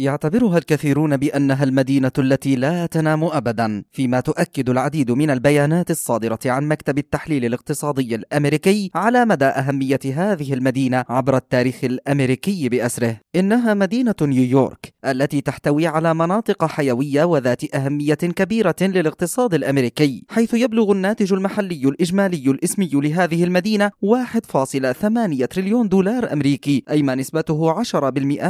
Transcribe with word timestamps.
يعتبرها 0.00 0.58
الكثيرون 0.58 1.16
بأنها 1.16 1.64
المدينة 1.64 2.12
التي 2.18 2.56
لا 2.56 2.86
تنام 2.86 3.24
أبدا 3.24 3.82
فيما 3.92 4.20
تؤكد 4.20 4.70
العديد 4.70 5.10
من 5.10 5.30
البيانات 5.30 5.90
الصادرة 5.90 6.38
عن 6.46 6.68
مكتب 6.68 6.98
التحليل 6.98 7.44
الاقتصادي 7.44 8.14
الأمريكي 8.14 8.90
على 8.94 9.24
مدى 9.24 9.44
أهمية 9.44 10.00
هذه 10.14 10.54
المدينة 10.54 11.04
عبر 11.08 11.36
التاريخ 11.36 11.84
الأمريكي 11.84 12.68
بأسره. 12.68 13.16
إنها 13.36 13.74
مدينة 13.74 14.14
نيويورك 14.22 14.94
التي 15.04 15.40
تحتوي 15.40 15.86
على 15.86 16.14
مناطق 16.14 16.64
حيوية 16.64 17.24
وذات 17.24 17.74
أهمية 17.74 18.14
كبيرة 18.14 18.76
للاقتصاد 18.80 19.54
الأمريكي 19.54 20.24
حيث 20.28 20.54
يبلغ 20.54 20.92
الناتج 20.92 21.32
المحلي 21.32 21.88
الإجمالي 21.88 22.50
الإسمي 22.50 22.90
لهذه 22.92 23.44
المدينة 23.44 23.90
1.8 24.04 25.46
تريليون 25.50 25.88
دولار 25.88 26.32
أمريكي 26.32 26.84
أي 26.90 27.02
ما 27.02 27.14
نسبته 27.14 27.82
10% 27.84 27.94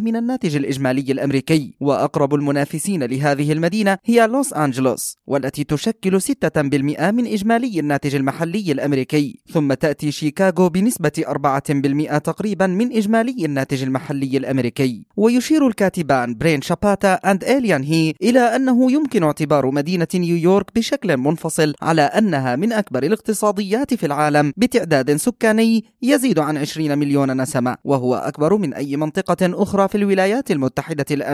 من 0.00 0.16
الناتج 0.16 0.56
الإجمالي 0.56 1.12
الأمريكي. 1.12 1.37
وأقرب 1.80 2.34
المنافسين 2.34 3.04
لهذه 3.04 3.52
المدينة 3.52 3.98
هي 4.04 4.26
لوس 4.26 4.52
أنجلوس 4.52 5.16
والتي 5.26 5.64
تشكل 5.64 6.20
6% 6.20 7.10
من 7.10 7.26
إجمالي 7.26 7.80
الناتج 7.80 8.14
المحلي 8.14 8.72
الأمريكي. 8.72 9.40
ثم 9.52 9.72
تأتي 9.74 10.10
شيكاغو 10.10 10.68
بنسبة 10.68 11.24
4% 11.28 12.18
تقريبا 12.18 12.66
من 12.66 12.92
إجمالي 12.92 13.44
الناتج 13.44 13.82
المحلي 13.82 14.36
الأمريكي. 14.36 15.04
ويشير 15.16 15.66
الكاتبان 15.66 16.34
برين 16.34 16.62
شاباتا 16.62 17.14
أند 17.14 17.44
إليان 17.44 17.82
هي 17.82 18.14
إلى 18.22 18.40
أنه 18.40 18.92
يمكن 18.92 19.22
اعتبار 19.22 19.70
مدينة 19.70 20.06
نيويورك 20.14 20.74
بشكل 20.74 21.16
منفصل 21.16 21.74
على 21.82 22.02
أنها 22.02 22.56
من 22.56 22.72
أكبر 22.72 23.02
الاقتصاديات 23.02 23.94
في 23.94 24.06
العالم 24.06 24.52
بتعداد 24.56 25.16
سكاني 25.16 25.84
يزيد 26.02 26.38
عن 26.38 26.56
20 26.56 26.98
مليون 26.98 27.42
نسمة 27.42 27.76
وهو 27.84 28.14
أكبر 28.14 28.56
من 28.56 28.74
أي 28.74 28.96
منطقة 28.96 29.62
أخرى 29.62 29.88
في 29.88 29.94
الولايات 29.94 30.50
المتحدة 30.50 31.06
الأمريكية. 31.10 31.27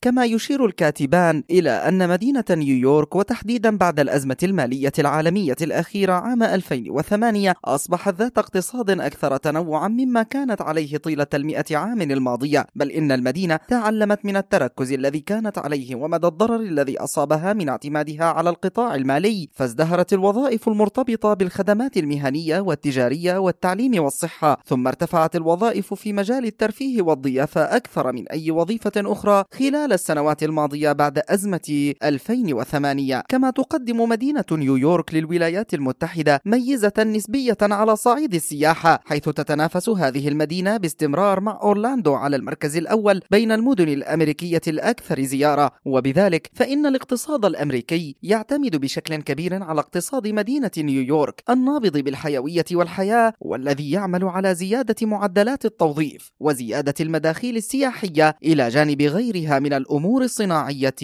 كما 0.00 0.24
يشير 0.24 0.64
الكاتبان 0.64 1.42
إلى 1.50 1.70
أن 1.70 2.08
مدينة 2.08 2.44
نيويورك 2.50 3.16
وتحديدا 3.16 3.76
بعد 3.76 4.00
الأزمة 4.00 4.36
المالية 4.42 4.92
العالمية 4.98 5.56
الأخيرة 5.62 6.12
عام 6.12 6.42
2008 6.42 7.54
أصبحت 7.64 8.14
ذات 8.14 8.38
اقتصاد 8.38 8.90
أكثر 8.90 9.36
تنوعا 9.36 9.88
مما 9.88 10.22
كانت 10.22 10.62
عليه 10.62 10.96
طيلة 10.96 11.26
المئة 11.34 11.76
عام 11.76 12.02
الماضية 12.02 12.66
بل 12.74 12.90
إن 12.90 13.12
المدينة 13.12 13.56
تعلمت 13.56 14.24
من 14.24 14.36
التركز 14.36 14.92
الذي 14.92 15.20
كانت 15.20 15.58
عليه 15.58 15.94
ومدى 15.94 16.26
الضرر 16.26 16.60
الذي 16.60 16.98
أصابها 16.98 17.52
من 17.52 17.68
اعتمادها 17.68 18.24
على 18.24 18.50
القطاع 18.50 18.94
المالي. 18.94 19.48
فازدهرت 19.52 20.12
الوظائف 20.12 20.68
المرتبطة 20.68 21.34
بالخدمات 21.34 21.96
المهنية 21.96 22.60
والتجارية 22.60 23.38
والتعليم 23.38 24.02
والصحة 24.04 24.58
ثم 24.66 24.86
ارتفعت 24.86 25.36
الوظائف 25.36 25.94
في 25.94 26.12
مجال 26.12 26.46
الترفيه 26.46 27.02
والضيافة 27.02 27.60
أكثر 27.76 28.12
من 28.12 28.28
أي 28.28 28.50
وظيفة 28.50 28.92
أخرى 29.10 29.44
خلال 29.52 29.92
السنوات 29.92 30.42
الماضية 30.42 30.92
بعد 30.92 31.22
أزمة 31.28 31.94
2008 32.02 33.22
كما 33.28 33.50
تقدم 33.50 34.00
مدينة 34.00 34.44
نيويورك 34.52 35.14
للولايات 35.14 35.74
المتحدة 35.74 36.40
ميزة 36.44 36.92
نسبية 36.98 37.56
على 37.62 37.96
صعيد 37.96 38.34
السياحة 38.34 39.00
حيث 39.04 39.24
تتنافس 39.24 39.88
هذه 39.88 40.28
المدينة 40.28 40.76
باستمرار 40.76 41.40
مع 41.40 41.60
أورلاندو 41.62 42.14
على 42.14 42.36
المركز 42.36 42.76
الأول 42.76 43.20
بين 43.30 43.52
المدن 43.52 43.88
الأمريكية 43.88 44.60
الأكثر 44.68 45.22
زيارة. 45.22 45.70
وبذلك 45.84 46.50
فإن 46.54 46.86
الاقتصاد 46.86 47.44
الأمريكي 47.44 48.16
يعتمد 48.22 48.76
بشكل 48.76 49.16
كبير 49.16 49.62
على 49.62 49.80
اقتصاد 49.80 50.28
مدينة 50.28 50.70
نيويورك 50.78 51.42
النابض 51.50 51.98
بالحيوية 51.98 52.64
والحياة 52.72 53.32
والذي 53.40 53.90
يعمل 53.90 54.24
على 54.24 54.54
زيادة 54.54 55.06
معدلات 55.06 55.64
التوظيف 55.64 56.30
وزيادة 56.40 56.94
المداخيل 57.00 57.56
السياحية 57.56 58.36
إلى 58.44 58.68
جانب 58.68 58.99
غيرها 59.08 59.58
من 59.58 59.72
الأمور 59.72 60.22
الصناعية 60.22 60.94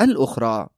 الأخرى. 0.00 0.68